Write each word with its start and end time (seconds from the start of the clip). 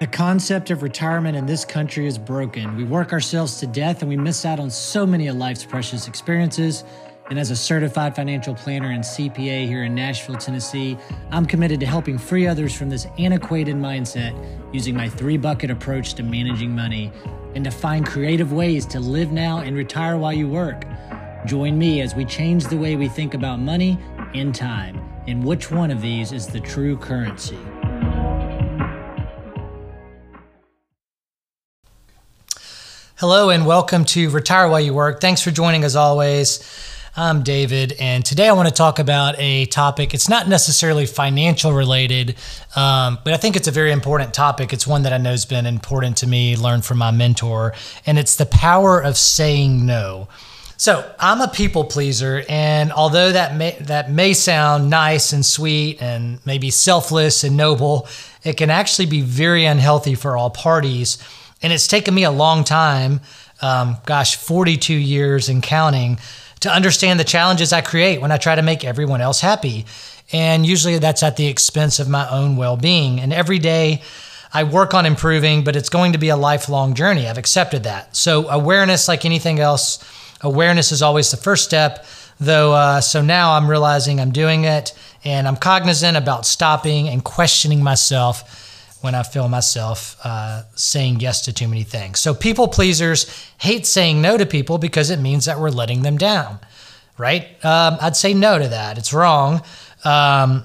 The 0.00 0.06
concept 0.06 0.70
of 0.70 0.82
retirement 0.82 1.36
in 1.36 1.44
this 1.44 1.66
country 1.66 2.06
is 2.06 2.16
broken. 2.16 2.74
We 2.74 2.84
work 2.84 3.12
ourselves 3.12 3.60
to 3.60 3.66
death 3.66 4.00
and 4.00 4.08
we 4.08 4.16
miss 4.16 4.46
out 4.46 4.58
on 4.58 4.70
so 4.70 5.04
many 5.04 5.26
of 5.26 5.36
life's 5.36 5.62
precious 5.62 6.08
experiences. 6.08 6.84
And 7.28 7.38
as 7.38 7.50
a 7.50 7.56
certified 7.56 8.16
financial 8.16 8.54
planner 8.54 8.92
and 8.92 9.04
CPA 9.04 9.66
here 9.66 9.84
in 9.84 9.94
Nashville, 9.94 10.36
Tennessee, 10.36 10.96
I'm 11.30 11.44
committed 11.44 11.80
to 11.80 11.86
helping 11.86 12.16
free 12.16 12.46
others 12.46 12.74
from 12.74 12.88
this 12.88 13.08
antiquated 13.18 13.76
mindset 13.76 14.32
using 14.72 14.96
my 14.96 15.06
three 15.06 15.36
bucket 15.36 15.70
approach 15.70 16.14
to 16.14 16.22
managing 16.22 16.74
money 16.74 17.12
and 17.54 17.62
to 17.64 17.70
find 17.70 18.06
creative 18.06 18.54
ways 18.54 18.86
to 18.86 19.00
live 19.00 19.32
now 19.32 19.58
and 19.58 19.76
retire 19.76 20.16
while 20.16 20.32
you 20.32 20.48
work. 20.48 20.86
Join 21.44 21.76
me 21.76 22.00
as 22.00 22.14
we 22.14 22.24
change 22.24 22.64
the 22.68 22.78
way 22.78 22.96
we 22.96 23.06
think 23.06 23.34
about 23.34 23.60
money 23.60 23.98
and 24.32 24.54
time, 24.54 24.98
and 25.26 25.44
which 25.44 25.70
one 25.70 25.90
of 25.90 26.00
these 26.00 26.32
is 26.32 26.46
the 26.46 26.60
true 26.60 26.96
currency. 26.96 27.58
Hello 33.20 33.50
and 33.50 33.66
welcome 33.66 34.06
to 34.06 34.30
Retire 34.30 34.66
While 34.66 34.80
You 34.80 34.94
Work. 34.94 35.20
Thanks 35.20 35.42
for 35.42 35.50
joining 35.50 35.84
as 35.84 35.94
always. 35.94 36.58
I'm 37.14 37.42
David, 37.42 37.92
and 38.00 38.24
today 38.24 38.48
I 38.48 38.54
want 38.54 38.68
to 38.68 38.74
talk 38.74 38.98
about 38.98 39.34
a 39.36 39.66
topic. 39.66 40.14
It's 40.14 40.30
not 40.30 40.48
necessarily 40.48 41.04
financial 41.04 41.74
related, 41.74 42.36
um, 42.76 43.18
but 43.22 43.34
I 43.34 43.36
think 43.36 43.56
it's 43.56 43.68
a 43.68 43.72
very 43.72 43.92
important 43.92 44.32
topic. 44.32 44.72
It's 44.72 44.86
one 44.86 45.02
that 45.02 45.12
I 45.12 45.18
know 45.18 45.32
has 45.32 45.44
been 45.44 45.66
important 45.66 46.16
to 46.16 46.26
me, 46.26 46.56
learned 46.56 46.86
from 46.86 46.96
my 46.96 47.10
mentor, 47.10 47.74
and 48.06 48.18
it's 48.18 48.36
the 48.36 48.46
power 48.46 48.98
of 48.98 49.18
saying 49.18 49.84
no. 49.84 50.28
So 50.78 51.14
I'm 51.18 51.42
a 51.42 51.48
people 51.48 51.84
pleaser, 51.84 52.42
and 52.48 52.90
although 52.90 53.32
that 53.32 53.54
may, 53.54 53.76
that 53.80 54.10
may 54.10 54.32
sound 54.32 54.88
nice 54.88 55.34
and 55.34 55.44
sweet 55.44 56.00
and 56.00 56.38
maybe 56.46 56.70
selfless 56.70 57.44
and 57.44 57.54
noble, 57.54 58.08
it 58.44 58.56
can 58.56 58.70
actually 58.70 59.04
be 59.04 59.20
very 59.20 59.66
unhealthy 59.66 60.14
for 60.14 60.38
all 60.38 60.48
parties 60.48 61.18
and 61.62 61.72
it's 61.72 61.86
taken 61.86 62.14
me 62.14 62.24
a 62.24 62.30
long 62.30 62.64
time, 62.64 63.20
um, 63.62 63.98
gosh, 64.06 64.36
42 64.36 64.94
years 64.94 65.48
and 65.48 65.62
counting, 65.62 66.18
to 66.60 66.70
understand 66.70 67.18
the 67.18 67.24
challenges 67.24 67.72
I 67.72 67.80
create 67.80 68.20
when 68.20 68.32
I 68.32 68.36
try 68.36 68.54
to 68.54 68.62
make 68.62 68.84
everyone 68.84 69.20
else 69.20 69.40
happy. 69.40 69.86
And 70.32 70.64
usually 70.64 70.98
that's 70.98 71.22
at 71.22 71.36
the 71.36 71.46
expense 71.46 71.98
of 71.98 72.08
my 72.08 72.28
own 72.28 72.56
well 72.56 72.76
being. 72.76 73.20
And 73.20 73.32
every 73.32 73.58
day 73.58 74.02
I 74.52 74.64
work 74.64 74.94
on 74.94 75.06
improving, 75.06 75.64
but 75.64 75.76
it's 75.76 75.88
going 75.88 76.12
to 76.12 76.18
be 76.18 76.28
a 76.28 76.36
lifelong 76.36 76.94
journey. 76.94 77.26
I've 77.28 77.38
accepted 77.38 77.84
that. 77.84 78.16
So, 78.16 78.48
awareness, 78.48 79.08
like 79.08 79.24
anything 79.24 79.60
else, 79.60 80.04
awareness 80.40 80.92
is 80.92 81.02
always 81.02 81.30
the 81.30 81.36
first 81.36 81.64
step. 81.64 82.04
Though, 82.38 82.72
uh, 82.72 83.00
so 83.02 83.20
now 83.20 83.52
I'm 83.52 83.68
realizing 83.68 84.18
I'm 84.18 84.32
doing 84.32 84.64
it 84.64 84.94
and 85.24 85.46
I'm 85.46 85.56
cognizant 85.56 86.16
about 86.16 86.46
stopping 86.46 87.08
and 87.08 87.22
questioning 87.22 87.82
myself 87.82 88.69
when 89.00 89.14
I 89.14 89.22
feel 89.22 89.48
myself 89.48 90.16
uh, 90.24 90.62
saying 90.74 91.20
yes 91.20 91.42
to 91.42 91.52
too 91.52 91.68
many 91.68 91.84
things. 91.84 92.20
So 92.20 92.34
people 92.34 92.68
pleasers 92.68 93.26
hate 93.58 93.86
saying 93.86 94.20
no 94.20 94.36
to 94.36 94.46
people 94.46 94.78
because 94.78 95.10
it 95.10 95.20
means 95.20 95.46
that 95.46 95.58
we're 95.58 95.70
letting 95.70 96.02
them 96.02 96.18
down, 96.18 96.58
right? 97.16 97.42
Um, 97.64 97.96
I'd 98.00 98.16
say 98.16 98.34
no 98.34 98.58
to 98.58 98.68
that. 98.68 98.98
It's 98.98 99.12
wrong. 99.12 99.62
Um, 100.04 100.64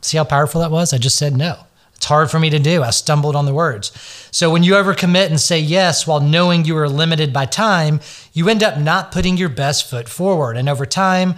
see 0.00 0.16
how 0.16 0.24
powerful 0.24 0.60
that 0.60 0.70
was? 0.70 0.92
I 0.92 0.98
just 0.98 1.16
said 1.16 1.36
no. 1.36 1.58
It's 1.94 2.06
hard 2.06 2.30
for 2.30 2.38
me 2.38 2.50
to 2.50 2.58
do. 2.58 2.82
I 2.82 2.90
stumbled 2.90 3.34
on 3.34 3.46
the 3.46 3.54
words. 3.54 3.90
So 4.30 4.50
when 4.50 4.62
you 4.62 4.74
overcommit 4.74 5.28
and 5.28 5.40
say 5.40 5.58
yes 5.58 6.06
while 6.06 6.20
knowing 6.20 6.64
you 6.64 6.76
are 6.76 6.88
limited 6.88 7.32
by 7.32 7.46
time, 7.46 8.00
you 8.34 8.48
end 8.48 8.62
up 8.62 8.78
not 8.78 9.12
putting 9.12 9.38
your 9.38 9.48
best 9.48 9.88
foot 9.88 10.08
forward. 10.08 10.58
And 10.58 10.68
over 10.68 10.84
time, 10.84 11.36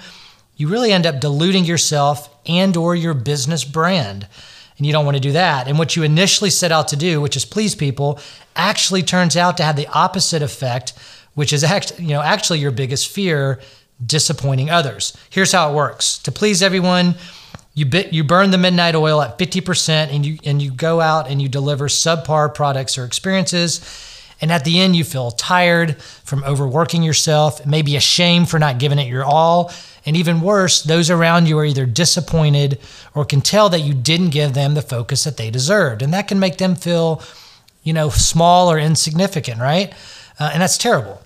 you 0.57 0.67
really 0.67 0.91
end 0.91 1.07
up 1.07 1.21
diluting 1.21 1.65
yourself 1.65 2.29
and 2.45 2.77
or 2.77 2.97
your 2.97 3.15
business 3.15 3.63
brand 3.63 4.27
and 4.79 4.87
you 4.87 4.93
don't 4.93 5.05
want 5.05 5.17
to 5.17 5.21
do 5.21 5.33
that. 5.33 5.69
And 5.69 5.79
what 5.79 5.97
you 5.97 6.05
initially 6.05 6.51
set 6.51 6.73
out 6.73 6.89
to 6.89 6.97
do, 6.97 7.21
which 7.21 7.37
is 7.37 7.45
please 7.45 7.75
people, 7.75 8.19
actually 8.57 9.03
turns 9.03 9.37
out 9.37 9.57
to 9.59 9.65
have 9.65 9.77
the 9.77 9.89
opposite 9.89 10.41
effect, 10.41 10.95
which 11.35 11.53
is 11.53 11.63
actually, 11.63 12.05
you 12.05 12.11
know, 12.11 12.23
actually 12.23 12.61
your 12.61 12.71
biggest 12.71 13.09
fear, 13.09 13.61
disappointing 14.05 14.71
others. 14.71 15.17
Here's 15.31 15.53
how 15.53 15.71
it 15.71 15.75
works. 15.75 16.19
To 16.19 16.33
please 16.33 16.63
everyone, 16.63 17.17
you 17.75 17.87
bit, 17.87 18.13
you 18.13 18.25
burn 18.25 18.51
the 18.51 18.59
midnight 18.59 18.95
oil 18.95 19.21
at 19.21 19.39
50% 19.39 19.89
and 20.13 20.25
you 20.25 20.39
and 20.45 20.63
you 20.63 20.71
go 20.71 21.01
out 21.01 21.29
and 21.29 21.43
you 21.43 21.49
deliver 21.49 21.87
subpar 21.89 22.55
products 22.55 22.97
or 22.97 23.05
experiences. 23.05 24.05
And 24.41 24.53
at 24.53 24.65
the 24.65 24.81
end, 24.81 24.95
you 24.95 25.03
feel 25.03 25.33
tired 25.33 26.01
from 26.01 26.45
overworking 26.45 27.03
yourself, 27.03 27.67
maybe 27.67 27.97
ashamed 27.97 28.49
for 28.49 28.61
not 28.61 28.79
giving 28.79 29.01
it 29.01 29.09
your 29.09 29.25
all, 29.25 29.73
and 30.09 30.17
even 30.17 30.41
worse, 30.41 30.81
those 30.81 31.11
around 31.11 31.49
you 31.49 31.59
are 31.59 31.67
either 31.67 31.85
disappointed 31.85 32.79
or 33.15 33.27
can 33.27 33.43
tell 33.43 33.69
that 33.69 33.81
you 33.81 33.93
didn't 33.93 34.31
give 34.31 34.55
them 34.55 34.73
the 34.73 34.81
focus 34.81 35.25
that 35.25 35.37
they 35.37 35.51
deserved. 35.51 36.01
And 36.01 36.15
that 36.15 36.29
can 36.29 36.41
make 36.41 36.57
them 36.57 36.77
feel, 36.77 37.23
you 37.83 37.93
know, 37.93 38.09
small 38.09 38.73
or 38.73 38.79
insignificant, 38.79 39.61
right? 39.61 39.93
Uh, 40.41 40.49
and 40.55 40.63
that's 40.63 40.79
terrible. 40.79 41.21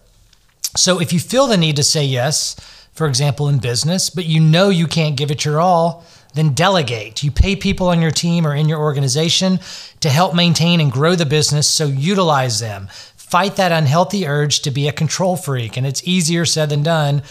So 0.77 1.01
if 1.01 1.13
you 1.13 1.21
feel 1.21 1.47
the 1.47 1.57
need 1.57 1.77
to 1.77 1.85
say 1.85 2.05
yes, 2.05 2.57
for 2.93 3.07
example, 3.07 3.49
in 3.49 3.61
business, 3.61 4.11
but 4.11 4.25
you 4.25 4.41
know 4.41 4.69
you 4.69 4.89
can't 4.89 5.17
give 5.17 5.31
it 5.31 5.45
your 5.45 5.61
all, 5.61 6.05
then 6.35 6.53
delegate. 6.53 7.23
You 7.23 7.31
pay 7.31 7.55
people 7.55 7.87
on 7.87 8.03
your 8.03 8.11
team 8.11 8.45
or 8.45 8.57
in 8.57 8.69
your 8.69 8.81
organization 8.81 9.61
to 10.01 10.11
help 10.11 10.35
maintain 10.35 10.81
and 10.81 10.91
grow 10.91 11.15
the 11.15 11.25
business, 11.25 11.69
so 11.69 11.87
utilize 11.87 12.59
them. 12.59 12.89
Fight 13.15 13.55
that 13.57 13.71
unhealthy 13.71 14.27
urge 14.27 14.59
to 14.63 14.73
be 14.73 14.89
a 14.89 14.93
control 14.93 15.37
freak, 15.37 15.77
and 15.77 15.87
it's 15.87 16.03
easier 16.05 16.45
said 16.45 16.69
than 16.69 16.83
done 16.83 17.23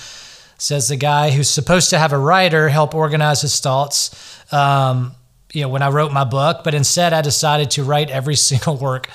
says 0.62 0.88
the 0.88 0.96
guy 0.96 1.32
who's 1.32 1.50
supposed 1.50 1.90
to 1.90 1.98
have 1.98 2.14
a 2.14 2.18
writer 2.18 2.70
help 2.70 2.94
organize 2.94 3.42
his 3.42 3.60
thoughts. 3.60 4.12
Um, 4.54 5.16
you 5.52 5.64
know, 5.64 5.70
when 5.70 5.82
I 5.82 5.90
wrote 5.90 6.14
my 6.14 6.24
book, 6.24 6.64
but 6.64 6.76
instead 6.76 7.14
I 7.14 7.22
decided 7.22 7.72
to 7.72 7.84
write 7.84 8.12
every 8.12 8.36
single 8.50 8.78
work, 8.78 9.10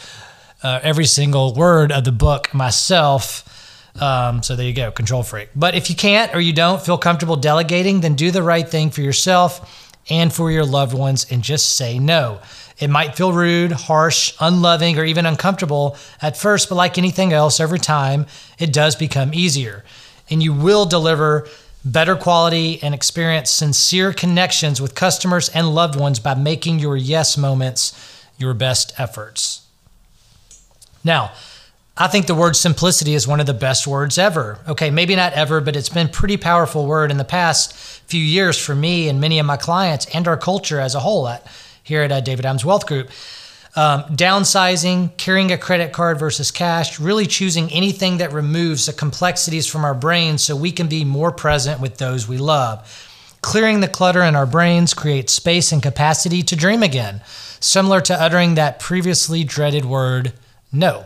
uh, 0.63 0.81
every 0.83 1.07
single 1.07 1.55
word 1.55 1.93
of 1.93 2.05
the 2.05 2.13
book 2.13 2.53
myself. 2.53 3.45
Um, 4.03 4.43
so 4.43 4.57
there 4.57 4.67
you 4.67 4.75
go, 4.75 4.91
control 4.91 5.23
freak. 5.23 5.49
But 5.55 5.77
if 5.77 5.89
you 5.89 5.95
can't 5.95 6.35
or 6.35 6.41
you 6.41 6.53
don't 6.53 6.83
feel 6.83 6.99
comfortable 6.99 7.37
delegating, 7.37 8.01
then 8.01 8.15
do 8.15 8.31
the 8.31 8.43
right 8.43 8.69
thing 8.69 8.91
for 8.91 9.01
yourself 9.01 9.95
and 10.11 10.33
for 10.33 10.51
your 10.51 10.65
loved 10.65 10.95
ones 10.95 11.27
and 11.31 11.43
just 11.43 11.77
say 11.77 11.99
no. 11.99 12.41
It 12.79 12.91
might 12.91 13.17
feel 13.17 13.33
rude, 13.33 13.73
harsh, 13.73 14.35
unloving, 14.41 14.99
or 14.99 15.05
even 15.05 15.25
uncomfortable 15.25 15.97
at 16.21 16.37
first, 16.37 16.69
but 16.69 16.75
like 16.75 16.99
anything 16.99 17.33
else, 17.33 17.61
over 17.61 17.79
time, 17.79 18.27
it 18.59 18.73
does 18.73 18.97
become 18.97 19.33
easier 19.33 19.85
and 20.31 20.43
you 20.43 20.53
will 20.53 20.87
deliver 20.87 21.47
better 21.85 22.17
quality 22.17 22.83
and 22.83 22.95
experience 22.95 23.51
sincere 23.51 24.13
connections 24.13 24.81
with 24.81 24.95
customers 24.95 25.49
and 25.51 25.75
loved 25.75 25.99
ones 25.99 26.19
by 26.19 26.35
making 26.35 26.81
your 26.81 26.97
yes 26.97 27.37
moments 27.37 27.93
your 28.39 28.53
best 28.53 28.99
efforts. 28.99 29.67
Now, 31.05 31.33
I 31.97 32.09
think 32.09 32.27
the 32.27 32.35
word 32.35 32.57
simplicity 32.57 33.15
is 33.15 33.27
one 33.27 33.41
of 33.41 33.47
the 33.47 33.55
best 33.55 33.87
words 33.87 34.19
ever. 34.19 34.59
Okay, 34.69 34.91
maybe 34.91 35.17
not 35.17 35.33
ever, 35.33 35.63
but 35.63 35.77
it's 35.77 35.89
been 35.89 36.09
pretty 36.09 36.37
powerful 36.37 36.87
word 36.87 37.11
in 37.11 37.17
the 37.17 37.25
past 37.25 37.75
few 37.75 38.21
years 38.21 38.59
for 38.59 38.75
me 38.75 39.09
and 39.09 39.21
many 39.21 39.39
of 39.39 39.47
my 39.47 39.57
clients 39.57 40.07
and 40.15 40.29
our 40.29 40.37
culture 40.37 40.79
as 40.79 40.95
a 40.95 41.01
whole 41.01 41.27
at, 41.27 41.47
here 41.83 42.03
at 42.03 42.13
uh, 42.13 42.21
David 42.21 42.45
Adams 42.45 42.65
Wealth 42.65 42.87
Group. 42.87 43.09
Um, 43.79 44.05
downsizing, 44.05 45.15
carrying 45.19 45.53
a 45.53 45.59
credit 45.59 45.93
card 45.93 46.19
versus 46.19 46.51
cash, 46.51 46.99
really 46.99 47.27
choosing 47.27 47.71
anything 47.71 48.17
that 48.17 48.33
removes 48.33 48.87
the 48.87 48.95
complexities 48.95 49.67
from 49.67 49.85
our 49.85 49.93
brains 49.93 50.43
so 50.43 50.57
we 50.57 50.73
can 50.73 50.87
be 50.87 51.05
more 51.05 51.31
present 51.31 51.79
with 51.79 51.99
those 51.99 52.27
we 52.27 52.39
love. 52.39 52.91
Clearing 53.43 53.81
the 53.81 53.89
clutter 53.89 54.23
in 54.23 54.35
our 54.35 54.47
brains 54.47 54.95
creates 54.95 55.35
space 55.35 55.73
and 55.73 55.83
capacity 55.83 56.43
to 56.45 56.57
dream 56.57 56.83
again, 56.83 57.21
similar 57.61 58.01
to 58.01 58.15
uttering 58.21 58.55
that 58.55 58.81
previously 58.81 59.45
dreaded 59.45 59.85
word, 59.85 60.33
no. 60.73 61.05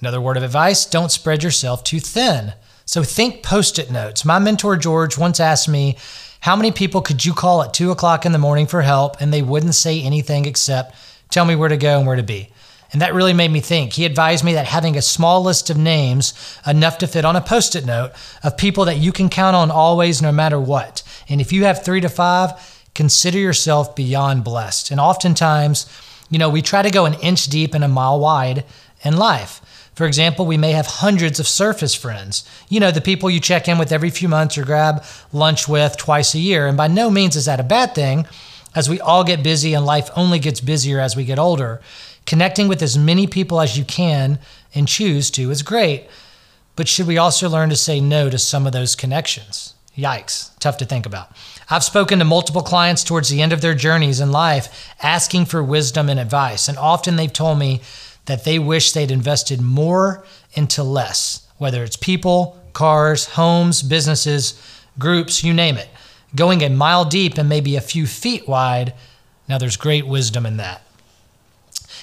Another 0.00 0.20
word 0.20 0.38
of 0.38 0.42
advice 0.42 0.86
don't 0.86 1.12
spread 1.12 1.42
yourself 1.42 1.84
too 1.84 2.00
thin. 2.00 2.54
So 2.86 3.02
think 3.02 3.42
post 3.42 3.78
it 3.78 3.90
notes. 3.90 4.24
My 4.24 4.38
mentor, 4.38 4.76
George, 4.76 5.18
once 5.18 5.40
asked 5.40 5.68
me, 5.68 5.98
how 6.40 6.56
many 6.56 6.70
people 6.70 7.00
could 7.00 7.24
you 7.24 7.32
call 7.32 7.62
at 7.62 7.74
two 7.74 7.90
o'clock 7.90 8.24
in 8.24 8.32
the 8.32 8.38
morning 8.38 8.66
for 8.66 8.82
help 8.82 9.20
and 9.20 9.32
they 9.32 9.42
wouldn't 9.42 9.74
say 9.74 10.00
anything 10.00 10.44
except 10.44 10.94
tell 11.30 11.44
me 11.44 11.56
where 11.56 11.68
to 11.68 11.76
go 11.76 11.98
and 11.98 12.06
where 12.06 12.16
to 12.16 12.22
be? 12.22 12.50
And 12.92 13.02
that 13.02 13.14
really 13.14 13.32
made 13.32 13.50
me 13.50 13.60
think. 13.60 13.94
He 13.94 14.04
advised 14.04 14.44
me 14.44 14.54
that 14.54 14.66
having 14.66 14.96
a 14.96 15.02
small 15.02 15.42
list 15.42 15.70
of 15.70 15.76
names, 15.76 16.32
enough 16.66 16.98
to 16.98 17.06
fit 17.06 17.24
on 17.24 17.36
a 17.36 17.40
post 17.40 17.74
it 17.74 17.84
note, 17.84 18.12
of 18.44 18.56
people 18.56 18.84
that 18.84 18.98
you 18.98 19.12
can 19.12 19.28
count 19.28 19.56
on 19.56 19.70
always, 19.70 20.22
no 20.22 20.30
matter 20.30 20.60
what. 20.60 21.02
And 21.28 21.40
if 21.40 21.52
you 21.52 21.64
have 21.64 21.84
three 21.84 22.00
to 22.00 22.08
five, 22.08 22.52
consider 22.94 23.38
yourself 23.38 23.96
beyond 23.96 24.44
blessed. 24.44 24.90
And 24.90 25.00
oftentimes, 25.00 25.86
you 26.30 26.38
know, 26.38 26.48
we 26.48 26.62
try 26.62 26.82
to 26.82 26.90
go 26.90 27.06
an 27.06 27.14
inch 27.14 27.46
deep 27.46 27.74
and 27.74 27.84
a 27.84 27.88
mile 27.88 28.20
wide 28.20 28.64
in 29.02 29.16
life. 29.16 29.60
For 29.96 30.04
example, 30.04 30.44
we 30.44 30.58
may 30.58 30.72
have 30.72 30.86
hundreds 30.86 31.40
of 31.40 31.48
surface 31.48 31.94
friends. 31.94 32.44
You 32.68 32.80
know, 32.80 32.90
the 32.90 33.00
people 33.00 33.30
you 33.30 33.40
check 33.40 33.66
in 33.66 33.78
with 33.78 33.92
every 33.92 34.10
few 34.10 34.28
months 34.28 34.58
or 34.58 34.64
grab 34.64 35.02
lunch 35.32 35.66
with 35.66 35.96
twice 35.96 36.34
a 36.34 36.38
year. 36.38 36.66
And 36.66 36.76
by 36.76 36.86
no 36.86 37.10
means 37.10 37.34
is 37.34 37.46
that 37.46 37.60
a 37.60 37.64
bad 37.64 37.94
thing, 37.94 38.26
as 38.74 38.90
we 38.90 39.00
all 39.00 39.24
get 39.24 39.42
busy 39.42 39.72
and 39.72 39.86
life 39.86 40.10
only 40.14 40.38
gets 40.38 40.60
busier 40.60 41.00
as 41.00 41.16
we 41.16 41.24
get 41.24 41.38
older. 41.38 41.80
Connecting 42.26 42.68
with 42.68 42.82
as 42.82 42.98
many 42.98 43.26
people 43.26 43.58
as 43.58 43.78
you 43.78 43.84
can 43.86 44.38
and 44.74 44.86
choose 44.86 45.30
to 45.30 45.50
is 45.50 45.62
great. 45.62 46.06
But 46.76 46.88
should 46.88 47.06
we 47.06 47.16
also 47.16 47.48
learn 47.48 47.70
to 47.70 47.76
say 47.76 47.98
no 47.98 48.28
to 48.28 48.38
some 48.38 48.66
of 48.66 48.74
those 48.74 48.96
connections? 48.96 49.72
Yikes, 49.96 50.50
tough 50.58 50.76
to 50.76 50.84
think 50.84 51.06
about. 51.06 51.30
I've 51.70 51.82
spoken 51.82 52.18
to 52.18 52.26
multiple 52.26 52.60
clients 52.60 53.02
towards 53.02 53.30
the 53.30 53.40
end 53.40 53.54
of 53.54 53.62
their 53.62 53.74
journeys 53.74 54.20
in 54.20 54.30
life 54.30 54.92
asking 55.02 55.46
for 55.46 55.62
wisdom 55.62 56.10
and 56.10 56.20
advice, 56.20 56.68
and 56.68 56.76
often 56.76 57.16
they've 57.16 57.32
told 57.32 57.58
me 57.58 57.80
that 58.26 58.44
they 58.44 58.58
wish 58.58 58.92
they'd 58.92 59.10
invested 59.10 59.60
more 59.60 60.24
into 60.54 60.82
less, 60.82 61.46
whether 61.58 61.82
it's 61.82 61.96
people, 61.96 62.60
cars, 62.72 63.26
homes, 63.26 63.82
businesses, 63.82 64.60
groups, 64.98 65.42
you 65.42 65.54
name 65.54 65.76
it. 65.76 65.88
Going 66.34 66.62
a 66.62 66.68
mile 66.68 67.04
deep 67.04 67.38
and 67.38 67.48
maybe 67.48 67.76
a 67.76 67.80
few 67.80 68.06
feet 68.06 68.46
wide, 68.46 68.92
now 69.48 69.58
there's 69.58 69.76
great 69.76 70.06
wisdom 70.06 70.44
in 70.44 70.58
that. 70.58 70.82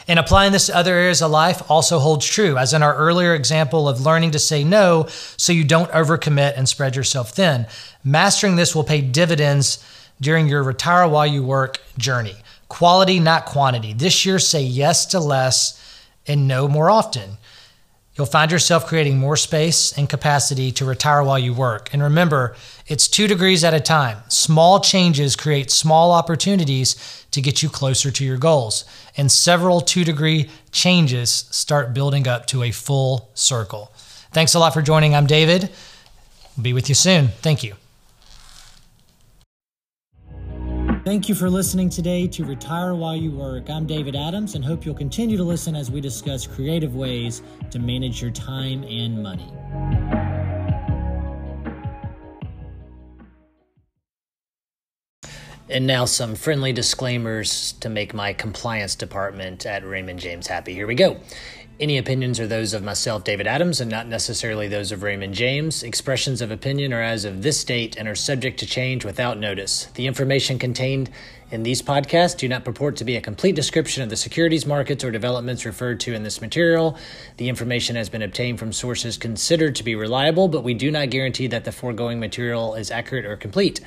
And 0.08 0.20
applying 0.20 0.52
this 0.52 0.68
to 0.68 0.76
other 0.76 0.96
areas 0.96 1.22
of 1.22 1.32
life 1.32 1.62
also 1.70 2.00
holds 2.00 2.26
true, 2.26 2.58
as 2.58 2.74
in 2.74 2.84
our 2.84 2.96
earlier 2.96 3.34
example 3.34 3.88
of 3.88 4.02
learning 4.02 4.32
to 4.32 4.40
say 4.40 4.64
no 4.64 5.08
so 5.38 5.54
you 5.54 5.64
don't 5.64 5.92
overcommit 5.92 6.58
and 6.58 6.68
spread 6.68 6.96
yourself 6.96 7.32
thin. 7.32 7.68
Mastering 8.04 8.56
this 8.56 8.76
will 8.76 8.84
pay 8.84 9.02
dividends 9.02 9.84
during 10.20 10.48
your 10.48 10.64
retire 10.64 11.08
while 11.08 11.28
you 11.28 11.44
work 11.44 11.80
journey. 11.98 12.36
Quality, 12.68 13.20
not 13.20 13.46
quantity. 13.46 13.94
This 13.94 14.26
year, 14.26 14.40
say 14.40 14.64
yes 14.64 15.06
to 15.08 15.20
less 15.20 15.80
and 16.28 16.48
no 16.48 16.68
more 16.68 16.90
often. 16.90 17.38
You'll 18.16 18.28
find 18.28 18.52
yourself 18.52 18.86
creating 18.86 19.18
more 19.18 19.36
space 19.36 19.92
and 19.98 20.08
capacity 20.08 20.72
to 20.74 20.86
retire 20.86 21.24
while 21.24 21.40
you 21.40 21.52
work. 21.52 21.90
And 21.92 22.04
remember, 22.04 22.56
it's 22.88 23.08
two 23.08 23.28
degrees 23.28 23.64
at 23.64 23.74
a 23.74 23.80
time. 23.80 24.20
Small 24.28 24.80
changes 24.80 25.36
create 25.36 25.72
small 25.72 26.12
opportunities 26.12 27.26
to 27.32 27.42
get 27.42 27.64
you 27.64 27.70
closer 27.70 28.12
to 28.12 28.24
your 28.24 28.38
goals. 28.38 28.86
And 29.18 29.32
several 29.32 29.82
two 29.82 30.04
degree 30.04 30.52
changes 30.72 31.32
start 31.50 31.96
building 31.96 32.28
up 32.28 32.46
to 32.48 32.62
a 32.62 32.70
full 32.70 33.32
circle. 33.34 33.92
Thanks 34.32 34.54
a 34.54 34.60
lot 34.60 34.76
for 34.76 34.84
joining. 34.84 35.16
I'm 35.16 35.28
David. 35.28 35.72
Be 36.62 36.74
with 36.74 36.90
you 36.90 36.96
soon. 36.96 37.30
Thank 37.42 37.64
you. 37.64 37.83
Thank 41.04 41.28
you 41.28 41.36
for 41.36 41.50
listening 41.50 41.90
today 41.90 42.28
to 42.28 42.46
Retire 42.46 42.96
While 42.96 43.18
You 43.18 43.32
Work. 43.32 43.70
I'm 43.70 43.86
David 43.86 44.16
Adams 44.16 44.56
and 44.56 44.64
hope 44.64 44.86
you'll 44.86 44.96
continue 44.96 45.36
to 45.36 45.44
listen 45.44 45.76
as 45.76 45.92
we 45.92 46.00
discuss 46.00 46.48
creative 46.48 46.96
ways 46.96 47.42
to 47.72 47.80
manage 47.80 48.22
your 48.22 48.32
time 48.32 48.86
and 48.86 49.22
money. 49.22 49.52
And 55.68 55.86
now, 55.86 56.06
some 56.06 56.36
friendly 56.36 56.72
disclaimers 56.72 57.74
to 57.82 57.90
make 57.90 58.14
my 58.14 58.32
compliance 58.32 58.96
department 58.96 59.66
at 59.66 59.86
Raymond 59.86 60.20
James 60.20 60.48
happy. 60.48 60.74
Here 60.74 60.88
we 60.88 60.96
go. 60.96 61.20
Any 61.80 61.98
opinions 61.98 62.40
are 62.40 62.46
those 62.46 62.76
of 62.76 62.84
myself, 62.84 63.24
David 63.24 63.48
Adams, 63.48 63.82
and 63.82 63.90
not 63.90 64.08
necessarily 64.08 64.68
those 64.68 64.92
of 64.92 65.02
Raymond 65.02 65.34
James. 65.34 65.82
Expressions 65.82 66.40
of 66.40 66.52
opinion 66.52 66.94
are 66.94 67.02
as 67.02 67.26
of 67.26 67.42
this 67.42 67.64
date 67.64 67.98
and 67.98 68.08
are 68.08 68.14
subject 68.14 68.60
to 68.60 68.68
change 68.68 69.04
without 69.04 69.40
notice. 69.40 69.86
The 69.96 70.06
information 70.06 70.60
contained 70.60 71.10
in 71.50 71.64
these 71.64 71.82
podcasts 71.82 72.38
do 72.38 72.48
not 72.48 72.64
purport 72.64 72.96
to 72.98 73.04
be 73.04 73.16
a 73.16 73.22
complete 73.22 73.56
description 73.56 74.04
of 74.04 74.12
the 74.12 74.16
securities 74.16 74.68
markets 74.68 75.04
or 75.04 75.10
developments 75.10 75.66
referred 75.66 76.00
to 76.02 76.14
in 76.14 76.22
this 76.22 76.42
material. 76.42 76.96
The 77.38 77.50
information 77.50 77.96
has 77.96 78.08
been 78.08 78.22
obtained 78.22 78.60
from 78.60 78.72
sources 78.72 79.18
considered 79.18 79.76
to 79.76 79.84
be 79.84 79.96
reliable, 79.96 80.48
but 80.50 80.64
we 80.64 80.76
do 80.76 80.92
not 80.92 81.10
guarantee 81.10 81.48
that 81.48 81.66
the 81.66 81.72
foregoing 81.72 82.20
material 82.20 82.76
is 82.76 82.92
accurate 82.92 83.26
or 83.26 83.36
complete. 83.36 83.82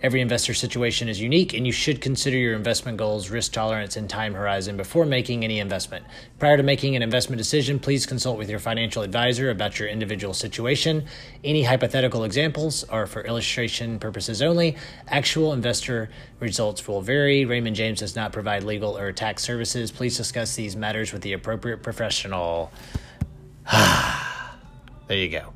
Every 0.00 0.20
investor 0.20 0.54
situation 0.54 1.08
is 1.08 1.20
unique, 1.20 1.54
and 1.54 1.66
you 1.66 1.72
should 1.72 2.00
consider 2.00 2.36
your 2.36 2.54
investment 2.54 2.98
goals, 2.98 3.30
risk 3.30 3.52
tolerance, 3.52 3.96
and 3.96 4.08
time 4.08 4.32
horizon 4.32 4.76
before 4.76 5.04
making 5.04 5.42
any 5.42 5.58
investment. 5.58 6.04
Prior 6.38 6.56
to 6.56 6.62
making 6.62 6.94
an 6.94 7.02
investment 7.28 7.38
decision, 7.38 7.78
please 7.78 8.06
consult 8.06 8.38
with 8.38 8.48
your 8.48 8.58
financial 8.58 9.02
advisor 9.02 9.50
about 9.50 9.78
your 9.78 9.86
individual 9.86 10.32
situation. 10.32 11.04
Any 11.44 11.62
hypothetical 11.62 12.24
examples 12.24 12.84
are 12.84 13.06
for 13.06 13.20
illustration 13.20 13.98
purposes 13.98 14.40
only. 14.40 14.76
Actual 15.08 15.52
investor 15.52 16.08
results 16.40 16.88
will 16.88 17.02
vary. 17.02 17.44
Raymond 17.44 17.76
James 17.76 17.98
does 17.98 18.16
not 18.16 18.32
provide 18.32 18.62
legal 18.64 18.96
or 18.96 19.12
tax 19.12 19.42
services. 19.42 19.90
Please 19.90 20.16
discuss 20.16 20.56
these 20.56 20.74
matters 20.74 21.12
with 21.12 21.20
the 21.20 21.34
appropriate 21.34 21.82
professional. 21.82 22.72
there 25.06 25.18
you 25.18 25.28
go. 25.28 25.52